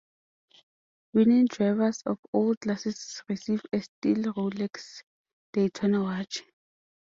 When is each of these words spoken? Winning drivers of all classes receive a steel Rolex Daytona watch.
Winning 1.13 1.45
drivers 1.45 2.01
of 2.07 2.17
all 2.33 2.55
classes 2.55 3.21
receive 3.29 3.61
a 3.71 3.81
steel 3.83 4.33
Rolex 4.33 5.03
Daytona 5.53 6.01
watch. 6.01 6.41